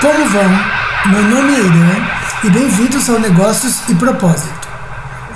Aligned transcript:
Como 0.00 0.30
vão? 0.30 1.12
Meu 1.12 1.22
nome 1.24 1.54
é 1.54 1.58
Irã 1.58 2.08
e 2.44 2.48
bem-vindos 2.48 3.10
ao 3.10 3.20
Negócios 3.20 3.82
e 3.86 3.94
Propósito, 3.94 4.66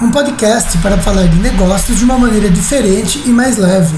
um 0.00 0.10
podcast 0.10 0.78
para 0.78 0.96
falar 0.96 1.26
de 1.26 1.36
negócios 1.36 1.98
de 1.98 2.04
uma 2.04 2.16
maneira 2.16 2.48
diferente 2.48 3.22
e 3.26 3.28
mais 3.28 3.58
leve, 3.58 3.94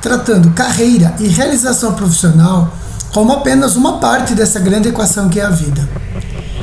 tratando 0.00 0.48
carreira 0.52 1.14
e 1.20 1.28
realização 1.28 1.92
profissional 1.92 2.74
como 3.12 3.32
apenas 3.32 3.76
uma 3.76 3.98
parte 3.98 4.32
dessa 4.32 4.58
grande 4.58 4.88
equação 4.88 5.28
que 5.28 5.40
é 5.40 5.44
a 5.44 5.50
vida. 5.50 5.86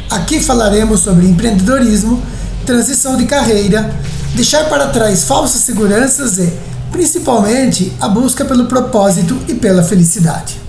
Aqui 0.10 0.40
falaremos 0.40 1.02
sobre 1.02 1.28
empreendedorismo, 1.28 2.20
transição 2.66 3.16
de 3.16 3.28
carreira, 3.28 3.96
deixar 4.34 4.64
para 4.66 4.88
trás 4.88 5.24
falsas 5.24 5.62
seguranças 5.62 6.40
e, 6.40 6.52
principalmente, 6.92 7.94
a 8.02 8.10
busca 8.10 8.44
pelo 8.44 8.66
propósito 8.66 9.38
e 9.48 9.54
pela 9.54 9.84
felicidade. 9.84 10.65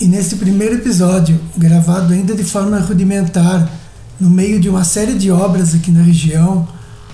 E 0.00 0.06
nesse 0.06 0.36
primeiro 0.36 0.74
episódio, 0.74 1.40
gravado 1.56 2.12
ainda 2.12 2.34
de 2.34 2.44
forma 2.44 2.78
rudimentar, 2.80 3.70
no 4.18 4.28
meio 4.28 4.60
de 4.60 4.68
uma 4.68 4.84
série 4.84 5.14
de 5.14 5.30
obras 5.30 5.74
aqui 5.74 5.90
na 5.90 6.02
região, 6.02 6.66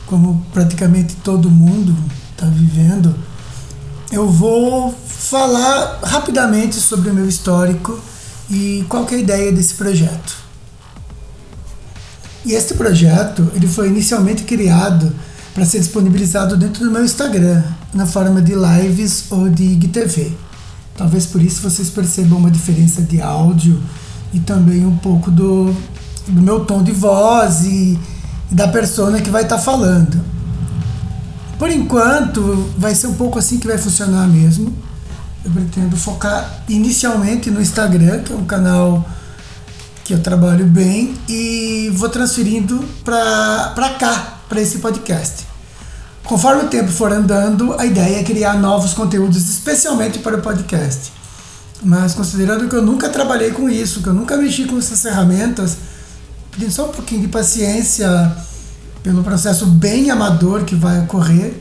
como 0.07 0.45
praticamente 0.53 1.17
todo 1.17 1.51
mundo 1.51 1.97
está 2.33 2.47
vivendo, 2.47 3.15
eu 4.11 4.29
vou 4.29 4.95
falar 5.07 6.01
rapidamente 6.03 6.77
sobre 6.77 7.11
o 7.11 7.15
meu 7.15 7.29
histórico 7.29 7.99
e 8.51 8.85
qual 8.89 9.07
é 9.11 9.15
a 9.15 9.19
ideia 9.19 9.53
desse 9.53 9.75
projeto. 9.75 10.37
E 12.45 12.55
este 12.55 12.75
projeto 12.75 13.51
ele 13.55 13.69
foi 13.69 13.89
inicialmente 13.89 14.45
criado 14.45 15.15
para 15.55 15.65
ser 15.65 15.79
disponibilizado 15.79 16.57
dentro 16.57 16.85
do 16.85 16.91
meu 16.91 17.05
Instagram, 17.05 17.63
na 17.93 18.07
forma 18.07 18.41
de 18.41 18.55
lives 18.55 19.25
ou 19.31 19.49
de 19.49 19.65
IGTV. 19.65 20.33
Talvez 21.01 21.25
por 21.25 21.41
isso 21.41 21.63
vocês 21.63 21.89
percebam 21.89 22.39
uma 22.39 22.51
diferença 22.51 23.01
de 23.01 23.23
áudio 23.23 23.83
e 24.35 24.39
também 24.39 24.85
um 24.85 24.99
pouco 24.99 25.31
do, 25.31 25.75
do 26.29 26.43
meu 26.43 26.67
tom 26.67 26.83
de 26.83 26.93
voz 26.93 27.63
e, 27.65 27.99
e 28.51 28.55
da 28.55 28.69
persona 28.69 29.19
que 29.19 29.31
vai 29.31 29.45
estar 29.45 29.57
tá 29.57 29.63
falando. 29.63 30.23
Por 31.59 31.71
enquanto, 31.71 32.71
vai 32.77 32.95
ser 32.95 33.07
um 33.07 33.15
pouco 33.15 33.39
assim 33.39 33.59
que 33.59 33.67
vai 33.67 33.79
funcionar 33.79 34.29
mesmo. 34.29 34.77
Eu 35.43 35.51
pretendo 35.51 35.97
focar 35.97 36.65
inicialmente 36.69 37.51
no 37.51 37.63
Instagram, 37.63 38.21
que 38.21 38.35
é 38.35 38.37
um 38.37 38.45
canal 38.45 39.03
que 40.05 40.13
eu 40.13 40.21
trabalho 40.21 40.67
bem, 40.67 41.15
e 41.27 41.91
vou 41.95 42.11
transferindo 42.11 42.79
para 43.03 43.97
cá, 43.99 44.41
para 44.51 44.61
esse 44.61 44.81
podcast. 44.81 45.50
Conforme 46.25 46.65
o 46.65 46.69
tempo 46.69 46.91
for 46.91 47.13
andando, 47.13 47.75
a 47.79 47.85
ideia 47.85 48.21
é 48.21 48.25
criar 48.25 48.55
novos 48.55 48.95
conteúdos 48.95 49.49
especialmente 49.49 50.21
para 50.21 50.37
o 50.37 50.43
podcast. 50.43 51.13
Mas 51.83 52.15
considerando 52.15 52.69
que 52.69 52.77
eu 52.77 52.83
nunca 52.83 53.09
trabalhei 53.09 53.51
com 53.51 53.69
isso, 53.69 54.03
que 54.03 54.09
eu 54.09 54.15
nunca 54.15 54.37
mexi 54.37 54.65
com 54.67 54.79
essas 54.79 55.01
ferramentas, 55.03 55.77
pedindo 56.51 56.71
só 56.71 56.87
um 56.87 56.93
pouquinho 56.93 57.23
de 57.23 57.29
paciência 57.29 58.09
pelo 59.03 59.25
processo 59.25 59.67
bem 59.67 60.11
amador 60.11 60.65
que 60.65 60.75
vai 60.75 61.01
ocorrer. 61.01 61.55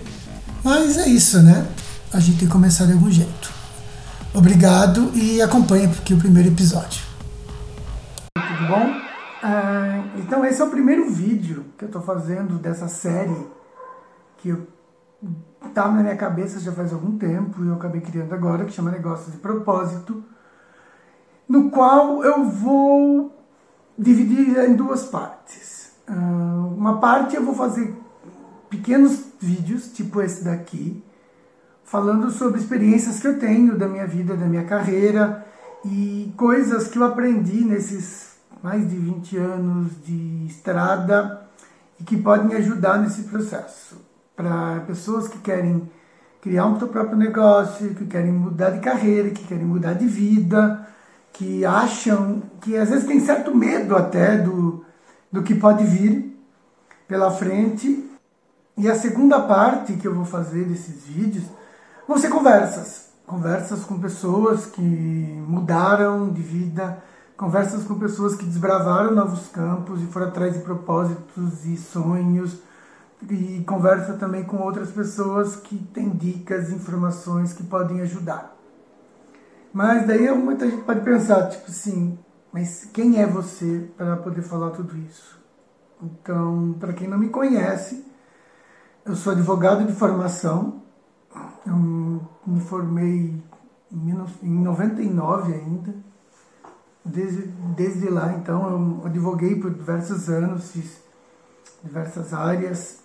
Mas 0.64 0.98
é 0.98 1.08
isso, 1.08 1.42
né? 1.42 1.66
A 2.12 2.20
gente 2.20 2.40
tem 2.40 2.48
que 2.48 2.54
começar 2.54 2.86
de 2.86 2.92
algum 2.92 3.10
jeito. 3.10 3.52
Obrigado 4.34 5.12
e 5.16 5.42
acompanhe 5.42 5.86
aqui 5.86 6.14
o 6.14 6.18
primeiro 6.18 6.50
episódio. 6.50 7.02
Tudo 8.36 8.68
bom? 8.68 8.94
Ah, 9.42 10.04
então 10.18 10.46
esse 10.46 10.62
é 10.62 10.66
o 10.66 10.70
primeiro 10.70 11.10
vídeo 11.10 11.66
que 11.78 11.86
eu 11.86 11.88
estou 11.88 12.02
fazendo 12.02 12.60
dessa 12.60 12.88
série 12.88 13.48
que 14.40 14.56
estava 15.68 15.94
na 15.94 16.02
minha 16.02 16.16
cabeça 16.16 16.60
já 16.60 16.72
faz 16.72 16.94
algum 16.94 17.18
tempo 17.18 17.64
e 17.64 17.68
eu 17.68 17.74
acabei 17.76 18.02
criando 18.02 18.34
agora, 18.34 18.66
que 18.66 18.72
chama 18.72 18.92
Negócios 18.92 19.32
de 19.32 19.38
Propósito, 19.38 20.24
no 21.48 21.70
qual 21.70 22.24
eu 22.24 22.46
vou 22.46 23.36
dividir 23.98 24.58
em 24.60 24.76
duas 24.76 25.04
partes. 25.04 25.92
Uh, 26.08 26.74
uma 26.76 27.00
parte 27.00 27.36
eu 27.36 27.44
vou 27.44 27.54
fazer 27.54 27.96
pequenos 28.70 29.26
vídeos, 29.40 29.92
tipo 29.92 30.22
esse 30.22 30.44
daqui, 30.44 31.04
falando 31.84 32.32
sobre 32.32 32.60
experiências 32.60 33.20
que 33.20 33.28
eu 33.28 33.40
tenho 33.40 33.78
da 33.78 33.88
minha 33.88 34.08
vida, 34.08 34.36
da 34.36 34.46
minha 34.46 34.64
carreira 34.64 35.46
e 35.84 36.34
coisas 36.38 36.88
que 36.88 36.98
eu 36.98 37.04
aprendi 37.04 37.64
nesses 37.66 38.38
mais 38.62 38.88
de 38.90 38.96
20 38.96 39.38
anos 39.38 39.92
de 40.04 40.46
estrada 40.48 41.48
e 42.00 42.04
que 42.04 42.18
podem 42.18 42.56
ajudar 42.58 43.00
nesse 43.00 43.24
processo 43.24 44.09
para 44.40 44.86
pessoas 44.88 45.28
que 45.28 45.38
querem 45.40 45.92
criar 46.40 46.66
um 46.66 46.76
próprio 46.76 47.18
negócio, 47.18 47.94
que 47.94 48.06
querem 48.06 48.32
mudar 48.32 48.70
de 48.70 48.80
carreira, 48.80 49.32
que 49.32 49.44
querem 49.44 49.66
mudar 49.66 49.96
de 49.96 50.08
vida, 50.08 50.88
que 51.34 51.66
acham 51.66 52.42
que 52.62 52.78
às 52.78 52.90
vezes 52.90 53.06
tem 53.06 53.20
certo 53.20 53.54
medo 53.54 53.98
até 53.98 54.38
do, 54.38 54.86
do 55.30 55.44
que 55.44 55.54
pode 55.54 55.84
vir 55.84 56.40
pela 57.06 57.30
frente. 57.32 58.10
E 58.78 58.90
a 58.90 58.96
segunda 58.96 59.42
parte 59.42 59.98
que 59.98 60.08
eu 60.08 60.16
vou 60.16 60.24
fazer 60.24 60.64
desses 60.64 61.04
vídeos 61.04 61.44
vão 62.08 62.18
ser 62.18 62.30
conversas. 62.30 63.10
Conversas 63.28 63.84
com 63.84 64.00
pessoas 64.00 64.68
que 64.68 64.82
mudaram 64.82 66.30
de 66.30 66.42
vida, 66.42 67.04
conversas 67.36 67.84
com 67.84 68.00
pessoas 68.00 68.38
que 68.38 68.46
desbravaram 68.46 69.14
novos 69.14 69.50
campos 69.50 70.02
e 70.02 70.06
foram 70.06 70.28
atrás 70.28 70.54
de 70.54 70.60
propósitos 70.60 71.66
e 71.66 71.76
sonhos 71.76 72.69
e 73.28 73.64
conversa 73.66 74.14
também 74.14 74.44
com 74.44 74.58
outras 74.58 74.92
pessoas 74.92 75.56
que 75.56 75.78
têm 75.78 76.10
dicas, 76.10 76.72
informações 76.72 77.54
que 77.54 77.64
podem 77.64 78.02
ajudar. 78.02 78.56
Mas 79.74 80.08
daí 80.08 80.32
muita 80.34 80.70
gente 80.70 80.84
pode 80.84 81.02
pensar, 81.02 81.48
tipo 81.50 81.70
assim, 81.70 82.18
mas 82.52 82.86
quem 82.86 83.22
é 83.22 83.28
você 83.28 83.90
para 83.98 84.18
poder 84.18 84.42
falar 84.42 84.72
tudo 84.72 84.98
isso? 84.98 85.38
Então, 86.02 86.76
para 86.80 86.94
quem 86.94 87.08
não 87.08 87.18
me 87.18 87.30
conhece, 87.30 88.06
eu 89.06 89.16
sou 89.16 89.34
advogado 89.34 89.86
de 89.86 89.94
formação, 89.94 90.82
eu 91.68 91.76
me 92.48 92.62
formei 92.62 93.44
em 93.92 94.64
99 94.64 95.54
ainda, 95.54 95.94
desde, 97.04 97.42
desde 97.76 98.10
lá 98.10 98.34
então 98.34 98.70
eu 98.70 99.08
advoguei 99.08 99.56
por 99.56 99.72
diversos 99.72 100.30
anos, 100.30 100.72
fiz 100.72 101.00
diversas 101.84 102.34
áreas 102.34 103.00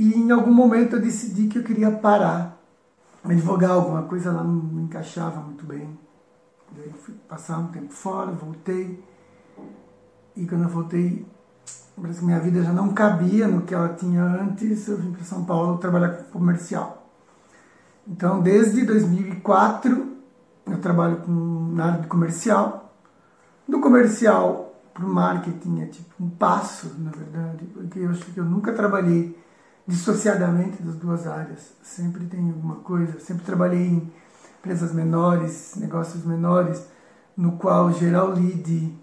e 0.00 0.14
em 0.14 0.30
algum 0.30 0.50
momento 0.50 0.96
eu 0.96 1.02
decidi 1.02 1.46
que 1.46 1.58
eu 1.58 1.62
queria 1.62 1.90
parar, 1.90 2.58
advogar 3.22 3.72
alguma 3.72 4.04
coisa 4.04 4.32
lá 4.32 4.42
não 4.42 4.54
me 4.54 4.84
encaixava 4.84 5.42
muito 5.42 5.66
bem. 5.66 5.98
Daí 6.74 6.90
fui 6.90 7.14
passar 7.28 7.58
um 7.58 7.66
tempo 7.66 7.92
fora, 7.92 8.32
voltei. 8.32 9.04
E 10.34 10.46
quando 10.46 10.62
eu 10.62 10.70
voltei, 10.70 11.26
parece 12.00 12.20
que 12.20 12.24
minha 12.24 12.40
vida 12.40 12.62
já 12.62 12.72
não 12.72 12.94
cabia 12.94 13.46
no 13.46 13.60
que 13.60 13.74
ela 13.74 13.90
tinha 13.90 14.24
antes. 14.24 14.88
Eu 14.88 14.96
vim 14.96 15.12
para 15.12 15.22
São 15.22 15.44
Paulo 15.44 15.76
trabalhar 15.76 16.08
com 16.08 16.38
comercial. 16.38 17.06
Então, 18.08 18.40
desde 18.40 18.86
2004, 18.86 20.16
eu 20.66 20.78
trabalho 20.80 21.18
com, 21.18 21.72
na 21.74 21.84
área 21.84 22.00
de 22.00 22.08
comercial. 22.08 22.90
Do 23.68 23.80
comercial 23.80 24.74
para 24.94 25.04
o 25.04 25.08
marketing 25.10 25.82
é 25.82 25.86
tipo 25.88 26.14
um 26.18 26.30
passo, 26.30 26.90
na 26.98 27.10
verdade, 27.10 27.66
porque 27.66 27.98
eu 27.98 28.08
acho 28.08 28.24
que 28.24 28.40
eu 28.40 28.46
nunca 28.46 28.72
trabalhei 28.72 29.38
dissociadamente 29.90 30.82
das 30.82 30.94
duas 30.94 31.26
áreas. 31.26 31.72
Sempre 31.82 32.24
tem 32.26 32.48
alguma 32.48 32.76
coisa. 32.76 33.18
Sempre 33.18 33.44
trabalhei 33.44 33.88
em 33.88 34.12
empresas 34.60 34.92
menores, 34.92 35.74
negócios 35.76 36.24
menores, 36.24 36.86
no 37.36 37.52
qual 37.52 37.92
gerar 37.92 38.24
o 38.24 38.34
lead 38.34 38.96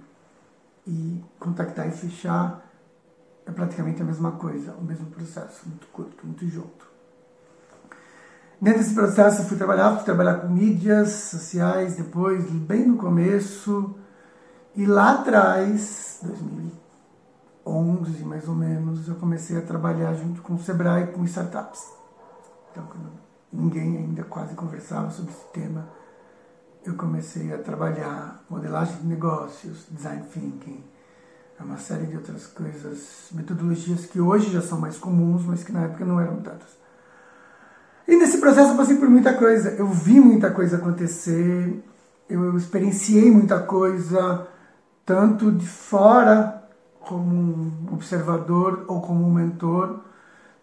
e 0.88 1.24
contactar 1.40 1.88
e 1.88 1.92
fechar 1.92 2.64
é 3.46 3.52
praticamente 3.52 4.02
a 4.02 4.06
mesma 4.06 4.34
coisa, 4.34 4.74
o 4.74 4.84
mesmo 4.84 5.06
processo, 5.08 5.68
muito 5.68 5.88
curto, 5.88 6.26
muito 6.26 6.46
junto. 6.48 6.86
Dentro 8.60 8.80
desse 8.80 8.94
processo 8.94 9.44
fui 9.46 9.56
trabalhar, 9.56 9.96
fui 9.96 10.04
trabalhar 10.04 10.36
com 10.36 10.50
mídias 10.50 11.10
sociais, 11.12 11.96
depois, 11.96 12.44
bem 12.50 12.88
no 12.88 12.98
começo, 12.98 13.96
e 14.76 14.86
lá 14.86 15.14
atrás, 15.14 16.20
2000 16.24 16.87
11, 17.68 18.24
mais 18.24 18.48
ou 18.48 18.56
menos, 18.56 19.08
eu 19.08 19.16
comecei 19.16 19.58
a 19.58 19.62
trabalhar 19.62 20.14
junto 20.14 20.42
com 20.42 20.56
o 20.56 20.60
Sebrae 20.60 21.08
com 21.08 21.24
startups. 21.26 21.82
Então, 22.72 22.88
ninguém 23.52 23.98
ainda 23.98 24.24
quase 24.24 24.56
conversava 24.56 25.10
sobre 25.12 25.32
esse 25.32 25.46
tema, 25.54 25.88
eu 26.86 26.96
comecei 26.96 27.54
a 27.54 27.58
trabalhar 27.58 28.44
modelagem 28.50 28.98
de 28.98 29.08
negócios, 29.08 29.86
design 29.92 30.24
thinking, 30.34 30.84
uma 31.60 31.78
série 31.78 32.06
de 32.06 32.16
outras 32.16 32.46
coisas, 32.48 33.30
metodologias 33.32 34.06
que 34.06 34.22
hoje 34.22 34.52
já 34.52 34.62
são 34.62 34.80
mais 34.80 34.98
comuns, 34.98 35.44
mas 35.44 35.64
que 35.64 35.72
na 35.72 35.84
época 35.84 36.06
não 36.06 36.20
eram 36.20 36.38
tantas. 36.38 36.78
E 38.08 38.16
nesse 38.16 38.38
processo 38.38 38.72
eu 38.72 38.78
passei 38.78 38.96
por 38.98 39.10
muita 39.10 39.34
coisa, 39.34 39.72
eu 39.72 39.88
vi 39.88 40.20
muita 40.20 40.52
coisa 40.52 40.78
acontecer, 40.78 41.84
eu 42.30 42.56
experienciei 42.56 43.32
muita 43.32 43.60
coisa, 43.60 44.48
tanto 45.06 45.52
de 45.52 45.68
fora 45.68 46.67
como 47.08 47.34
um 47.34 47.94
observador 47.94 48.84
ou 48.88 49.02
como 49.02 49.26
um 49.26 49.34
mentor, 49.34 50.02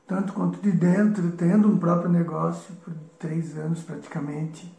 tanto 0.07 0.35
quanto 0.35 0.61
de 0.61 0.71
dentro, 0.71 1.33
tendo 1.33 1.67
um 1.67 1.79
próprio 1.79 2.11
negócio 2.11 2.75
por 2.85 2.93
três 3.19 3.57
anos 3.57 3.83
praticamente. 3.83 4.73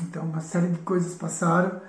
Então, 0.00 0.24
uma 0.24 0.40
série 0.40 0.68
de 0.68 0.78
coisas 0.78 1.14
passaram 1.14 1.80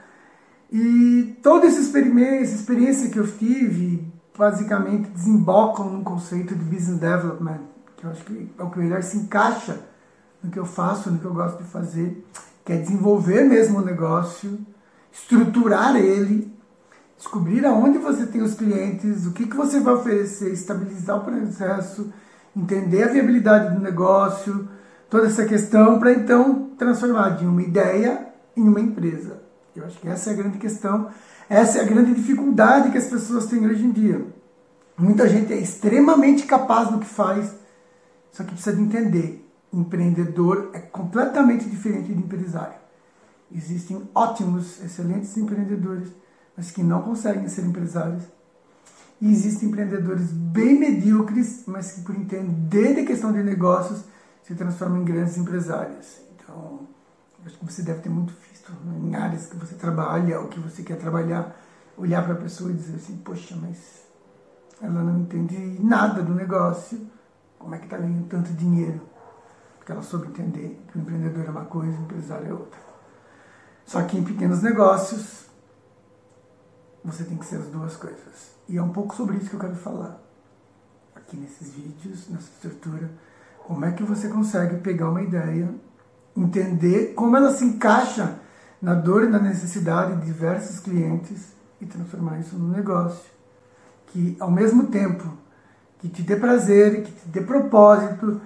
E 0.71 1.37
toda 1.43 1.67
essa 1.67 1.79
experiência, 1.79 2.55
experiência 2.55 3.09
que 3.09 3.19
eu 3.19 3.27
tive, 3.37 4.11
basicamente 4.37 5.09
desembocam 5.09 5.89
num 5.89 6.03
conceito 6.03 6.55
de 6.55 6.63
business 6.63 6.99
development, 6.99 7.61
que 7.95 8.05
eu 8.05 8.09
acho 8.09 8.23
que 8.23 8.51
é 8.57 8.63
o 8.63 8.69
que 8.69 8.79
melhor 8.79 9.03
se 9.03 9.17
encaixa 9.17 9.79
no 10.43 10.49
que 10.49 10.57
eu 10.57 10.65
faço, 10.65 11.11
no 11.11 11.19
que 11.19 11.25
eu 11.25 11.33
gosto 11.33 11.61
de 11.61 11.69
fazer, 11.69 12.25
que 12.65 12.73
é 12.73 12.77
desenvolver 12.77 13.43
mesmo 13.43 13.79
o 13.79 13.85
negócio, 13.85 14.59
estruturar 15.11 15.95
ele, 15.95 16.51
descobrir 17.19 17.65
aonde 17.65 17.97
você 17.97 18.25
tem 18.25 18.41
os 18.41 18.53
clientes, 18.53 19.27
o 19.27 19.33
que, 19.33 19.45
que 19.45 19.55
você 19.55 19.81
vai 19.81 19.93
oferecer, 19.93 20.53
estabilizar 20.53 21.17
o 21.17 21.25
processo, 21.25 22.11
entender 22.55 23.03
a 23.03 23.11
viabilidade 23.11 23.75
do 23.75 23.81
negócio, 23.81 24.69
toda 25.09 25.27
essa 25.27 25.45
questão, 25.45 25.99
para 25.99 26.13
então 26.13 26.71
transformar 26.77 27.31
de 27.31 27.45
uma 27.45 27.61
ideia 27.61 28.29
em 28.55 28.65
uma 28.65 28.79
empresa. 28.79 29.41
Eu 29.75 29.85
acho 29.85 29.99
que 29.99 30.07
essa 30.07 30.29
é 30.29 30.33
a 30.33 30.35
grande 30.37 30.57
questão, 30.57 31.09
essa 31.49 31.79
é 31.79 31.81
a 31.81 31.85
grande 31.85 32.13
dificuldade 32.13 32.89
que 32.89 32.97
as 32.97 33.07
pessoas 33.07 33.47
têm 33.47 33.67
hoje 33.67 33.83
em 33.83 33.91
dia. 33.91 34.25
Muita 34.97 35.27
gente 35.27 35.51
é 35.51 35.57
extremamente 35.57 36.43
capaz 36.43 36.89
no 36.89 36.99
que 36.99 37.05
faz, 37.05 37.53
só 38.31 38.43
que 38.43 38.53
precisa 38.53 38.75
de 38.75 38.81
entender. 38.81 39.45
Empreendedor 39.73 40.69
é 40.73 40.79
completamente 40.79 41.69
diferente 41.69 42.13
de 42.13 42.19
empresário. 42.19 42.79
Existem 43.53 44.01
ótimos, 44.15 44.81
excelentes 44.83 45.35
empreendedores, 45.35 46.09
mas 46.59 46.71
que 46.71 46.83
não 46.83 47.01
conseguem 47.01 47.47
ser 47.47 47.63
empresários. 47.65 48.21
E 49.21 49.31
existem 49.31 49.69
empreendedores 49.69 50.29
bem 50.29 50.77
medíocres, 50.77 51.63
mas 51.65 51.93
que 51.93 52.01
por 52.01 52.13
entender 52.13 52.95
de 52.95 53.05
questão 53.05 53.31
de 53.31 53.41
negócios 53.41 54.03
se 54.43 54.53
transformam 54.55 55.01
em 55.01 55.05
grandes 55.05 55.37
empresários. 55.37 56.17
Então, 56.35 56.81
acho 57.45 57.57
que 57.57 57.65
você 57.65 57.81
deve 57.81 58.01
ter 58.01 58.09
muito 58.09 58.33
visto 58.49 58.73
em 59.01 59.15
áreas 59.15 59.45
que 59.45 59.55
você 59.55 59.75
trabalha 59.75 60.41
ou 60.41 60.49
que 60.49 60.59
você 60.59 60.83
quer 60.83 60.97
trabalhar, 60.97 61.55
olhar 61.97 62.25
para 62.25 62.33
a 62.33 62.37
pessoa 62.37 62.69
e 62.71 62.73
dizer 62.73 62.97
assim, 62.97 63.15
poxa, 63.23 63.55
mas 63.55 63.77
ela 64.81 65.01
não 65.01 65.21
entende 65.21 65.77
nada 65.81 66.21
do 66.21 66.35
negócio, 66.35 67.07
como 67.57 67.73
é 67.73 67.77
que 67.77 67.85
está 67.85 67.95
ganhando 67.95 68.27
tanto 68.27 68.51
dinheiro? 68.51 68.99
Porque 69.77 69.93
ela 69.93 70.01
soube 70.01 70.27
entender 70.27 70.77
que 70.91 70.97
o 70.97 71.01
empreendedor 71.01 71.45
é 71.45 71.49
uma 71.51 71.63
coisa, 71.63 71.97
o 71.97 72.01
empresário 72.01 72.47
é 72.49 72.51
outra. 72.51 72.81
Só 73.85 74.01
que 74.03 74.17
em 74.17 74.25
pequenos 74.25 74.61
negócios, 74.61 75.48
você 77.03 77.23
tem 77.23 77.37
que 77.37 77.45
ser 77.45 77.57
as 77.57 77.67
duas 77.67 77.95
coisas. 77.95 78.51
E 78.67 78.77
é 78.77 78.81
um 78.81 78.89
pouco 78.89 79.15
sobre 79.15 79.37
isso 79.37 79.49
que 79.49 79.55
eu 79.55 79.59
quero 79.59 79.75
falar 79.75 80.19
aqui 81.15 81.37
nesses 81.37 81.73
vídeos, 81.73 82.27
nessa 82.29 82.49
estrutura. 82.49 83.09
Como 83.65 83.85
é 83.85 83.91
que 83.91 84.03
você 84.03 84.27
consegue 84.29 84.77
pegar 84.77 85.09
uma 85.09 85.21
ideia, 85.21 85.73
entender 86.35 87.13
como 87.13 87.37
ela 87.37 87.51
se 87.53 87.65
encaixa 87.65 88.39
na 88.81 88.93
dor 88.93 89.23
e 89.23 89.29
na 89.29 89.39
necessidade 89.39 90.17
de 90.17 90.25
diversos 90.25 90.79
clientes 90.79 91.53
e 91.79 91.85
transformar 91.85 92.39
isso 92.39 92.57
num 92.57 92.69
negócio 92.69 93.29
que, 94.07 94.35
ao 94.39 94.49
mesmo 94.49 94.87
tempo, 94.87 95.37
que 95.99 96.09
te 96.09 96.21
dê 96.21 96.35
prazer, 96.35 97.03
que 97.03 97.11
te 97.11 97.27
dê 97.27 97.41
propósito 97.41 98.41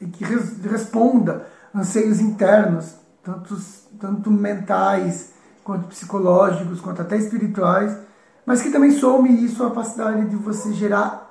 e 0.00 0.06
que 0.06 0.24
res 0.24 0.58
responda 0.62 1.46
anseios 1.74 2.20
internos, 2.20 2.96
tanto, 3.22 3.56
tanto 3.98 4.30
mentais 4.30 5.31
quanto 5.64 5.88
psicológicos, 5.88 6.80
quanto 6.80 7.02
até 7.02 7.16
espirituais, 7.16 7.96
mas 8.44 8.62
que 8.62 8.70
também 8.70 8.90
some 8.90 9.44
isso 9.44 9.62
a 9.62 9.68
capacidade 9.68 10.28
de 10.28 10.36
você 10.36 10.72
gerar 10.72 11.30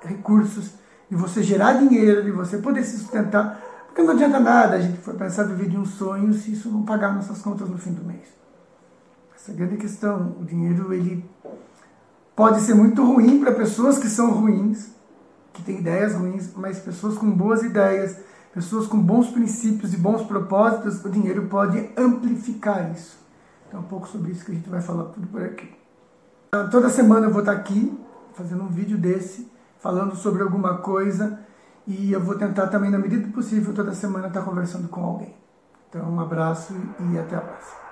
recursos, 0.00 0.74
de 1.10 1.16
você 1.16 1.42
gerar 1.42 1.74
dinheiro, 1.74 2.22
de 2.22 2.30
você 2.30 2.58
poder 2.58 2.84
se 2.84 2.98
sustentar, 2.98 3.60
porque 3.86 4.02
não 4.02 4.14
adianta 4.14 4.40
nada 4.40 4.76
a 4.76 4.80
gente 4.80 4.98
for 4.98 5.14
pensar 5.14 5.44
viver 5.44 5.68
de 5.68 5.76
um 5.76 5.84
sonho 5.84 6.32
se 6.32 6.52
isso 6.52 6.70
não 6.70 6.82
pagar 6.82 7.14
nossas 7.14 7.42
contas 7.42 7.68
no 7.68 7.76
fim 7.76 7.92
do 7.92 8.04
mês. 8.04 8.26
Essa 9.36 9.50
é 9.50 9.54
a 9.54 9.56
grande 9.56 9.76
questão. 9.76 10.36
O 10.40 10.44
dinheiro 10.44 10.94
ele 10.94 11.28
pode 12.34 12.60
ser 12.60 12.74
muito 12.74 13.04
ruim 13.04 13.40
para 13.40 13.52
pessoas 13.52 13.98
que 13.98 14.08
são 14.08 14.30
ruins, 14.30 14.90
que 15.52 15.62
têm 15.62 15.80
ideias 15.80 16.14
ruins, 16.14 16.50
mas 16.56 16.78
pessoas 16.78 17.18
com 17.18 17.30
boas 17.30 17.62
ideias, 17.62 18.16
pessoas 18.54 18.86
com 18.86 18.98
bons 18.98 19.28
princípios 19.28 19.92
e 19.92 19.96
bons 19.96 20.22
propósitos, 20.22 21.04
o 21.04 21.10
dinheiro 21.10 21.46
pode 21.48 21.90
amplificar 21.96 22.92
isso. 22.92 23.21
Então, 23.72 23.80
é 23.80 23.84
um 23.84 23.86
pouco 23.86 24.06
sobre 24.06 24.32
isso 24.32 24.44
que 24.44 24.52
a 24.52 24.54
gente 24.54 24.68
vai 24.68 24.82
falar 24.82 25.04
tudo 25.04 25.26
por 25.28 25.42
aqui. 25.42 25.74
Toda 26.70 26.90
semana 26.90 27.26
eu 27.26 27.30
vou 27.30 27.40
estar 27.40 27.52
aqui 27.52 27.98
fazendo 28.34 28.64
um 28.64 28.68
vídeo 28.68 28.98
desse, 28.98 29.50
falando 29.78 30.14
sobre 30.14 30.42
alguma 30.42 30.76
coisa 30.76 31.40
e 31.86 32.12
eu 32.12 32.20
vou 32.20 32.36
tentar 32.36 32.66
também, 32.66 32.90
na 32.90 32.98
medida 32.98 33.26
do 33.26 33.32
possível, 33.32 33.72
toda 33.72 33.94
semana 33.94 34.28
estar 34.28 34.42
conversando 34.42 34.88
com 34.88 35.02
alguém. 35.02 35.34
Então, 35.88 36.06
um 36.06 36.20
abraço 36.20 36.74
e 37.00 37.18
até 37.18 37.34
a 37.34 37.40
próxima. 37.40 37.91